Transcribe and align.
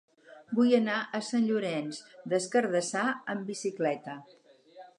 Vull 0.59 0.71
anar 0.77 0.95
a 1.17 1.19
Sant 1.27 1.45
Llorenç 1.49 1.99
des 2.33 2.47
Cardassar 2.55 3.07
amb 3.35 3.47
bicicleta. 3.53 4.17